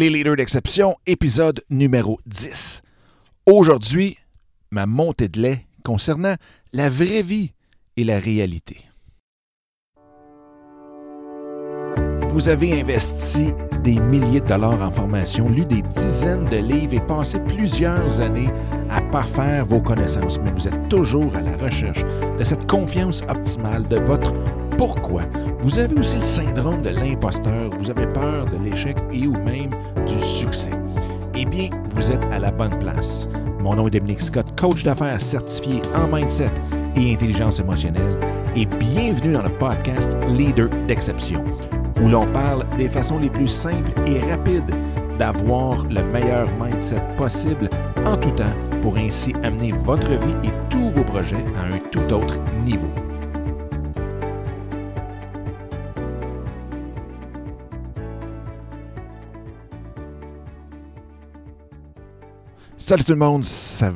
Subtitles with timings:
[0.00, 2.80] Les leaders d'exception, épisode numéro 10.
[3.44, 4.16] Aujourd'hui,
[4.70, 6.36] ma montée de lait concernant
[6.72, 7.52] la vraie vie
[7.98, 8.78] et la réalité.
[12.30, 13.48] Vous avez investi
[13.84, 18.48] des milliers de dollars en formation, lu des dizaines de livres et passé plusieurs années
[18.88, 22.06] à parfaire vos connaissances, mais vous êtes toujours à la recherche
[22.38, 24.32] de cette confiance optimale de votre
[24.80, 25.20] pourquoi?
[25.60, 29.68] Vous avez aussi le syndrome de l'imposteur, vous avez peur de l'échec et ou même
[30.08, 30.70] du succès.
[31.34, 33.28] Eh bien, vous êtes à la bonne place.
[33.60, 36.50] Mon nom est Dominique Scott, coach d'affaires certifié en mindset
[36.96, 38.18] et intelligence émotionnelle,
[38.56, 41.44] et bienvenue dans le podcast Leader d'exception
[42.02, 44.74] où l'on parle des façons les plus simples et rapides
[45.18, 47.68] d'avoir le meilleur mindset possible
[48.06, 52.14] en tout temps pour ainsi amener votre vie et tous vos projets à un tout
[52.14, 53.09] autre niveau.
[62.82, 63.90] Salut tout le monde, ça